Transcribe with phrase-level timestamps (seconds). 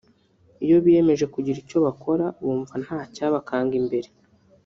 [0.65, 4.09] iyo biyemeje kugira icyo bakora bumva ntacyabakanga imbere